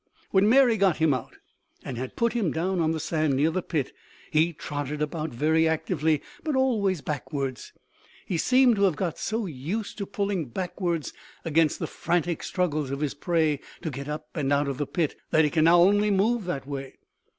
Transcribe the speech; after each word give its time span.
When 0.31 0.49
Mary 0.49 0.77
got 0.77 0.97
him 0.97 1.13
out 1.13 1.35
and 1.85 1.95
had 1.95 2.15
put 2.15 2.33
him 2.33 2.51
down 2.51 2.79
on 2.79 2.89
the 2.91 2.99
sand 2.99 3.35
near 3.35 3.51
the 3.51 3.61
pit, 3.61 3.93
he 4.31 4.51
trotted 4.51 4.99
about 4.99 5.29
very 5.29 5.67
actively 5.67 6.23
but 6.43 6.55
always 6.55 7.01
backwards. 7.01 7.71
He 8.25 8.39
seems 8.39 8.77
to 8.77 8.85
have 8.85 8.95
got 8.95 9.19
so 9.19 9.45
used 9.45 9.99
to 9.99 10.07
pulling 10.07 10.45
backwards 10.45 11.13
against 11.45 11.77
the 11.77 11.85
frantic 11.85 12.41
struggles 12.41 12.89
of 12.89 12.99
his 13.01 13.13
prey 13.13 13.59
to 13.83 13.91
get 13.91 14.09
up 14.09 14.27
and 14.33 14.51
out 14.51 14.67
of 14.67 14.79
the 14.79 14.87
pit, 14.87 15.15
that 15.29 15.43
he 15.43 15.51
can 15.51 15.65
now 15.65 15.79
only 15.83 16.09
move 16.09 16.45
that 16.45 16.65
way. 16.65 16.97